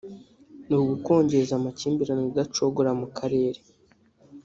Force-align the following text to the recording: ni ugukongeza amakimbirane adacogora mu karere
ni 0.67 0.75
ugukongeza 0.81 1.51
amakimbirane 1.59 2.23
adacogora 2.31 2.91
mu 2.99 3.07
karere 3.17 3.59